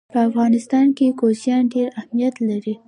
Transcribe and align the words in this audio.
په 0.13 0.19
افغانستان 0.29 0.87
کې 0.97 1.15
کوچیان 1.19 1.63
ډېر 1.73 1.87
اهمیت 1.99 2.35
لري. 2.49 2.73